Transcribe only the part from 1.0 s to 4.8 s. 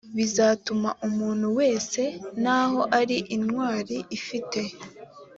umuntu wese naho ari intwari ifite